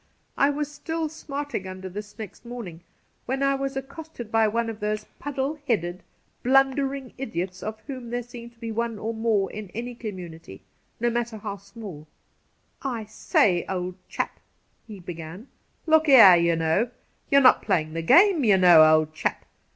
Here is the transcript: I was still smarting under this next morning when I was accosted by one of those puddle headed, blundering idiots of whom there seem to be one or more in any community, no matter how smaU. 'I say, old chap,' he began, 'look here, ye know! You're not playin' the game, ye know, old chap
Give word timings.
I 0.35 0.49
was 0.49 0.71
still 0.71 1.09
smarting 1.09 1.67
under 1.67 1.87
this 1.87 2.17
next 2.17 2.43
morning 2.43 2.81
when 3.27 3.43
I 3.43 3.53
was 3.53 3.77
accosted 3.77 4.31
by 4.31 4.47
one 4.47 4.67
of 4.67 4.79
those 4.79 5.03
puddle 5.19 5.59
headed, 5.67 6.01
blundering 6.41 7.13
idiots 7.19 7.61
of 7.61 7.79
whom 7.85 8.09
there 8.09 8.23
seem 8.23 8.49
to 8.49 8.57
be 8.57 8.71
one 8.71 8.97
or 8.97 9.13
more 9.13 9.51
in 9.51 9.69
any 9.75 9.93
community, 9.93 10.63
no 10.99 11.11
matter 11.11 11.37
how 11.37 11.57
smaU. 11.57 12.07
'I 12.81 13.05
say, 13.05 13.63
old 13.69 13.93
chap,' 14.09 14.39
he 14.87 14.99
began, 14.99 15.49
'look 15.85 16.07
here, 16.07 16.35
ye 16.35 16.55
know! 16.55 16.89
You're 17.29 17.41
not 17.41 17.61
playin' 17.61 17.93
the 17.93 18.01
game, 18.01 18.43
ye 18.43 18.57
know, 18.57 18.83
old 18.83 19.13
chap 19.13 19.45